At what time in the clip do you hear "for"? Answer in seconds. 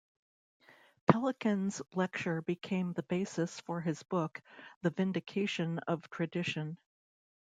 3.59-3.81